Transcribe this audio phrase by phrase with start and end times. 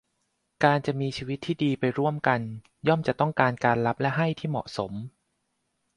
[0.63, 2.41] การจะมีชีวิตที่ดีไปร่วมกัน
[2.87, 4.91] ย่อมจะต้องการการรับและให้ที่เหมาะสม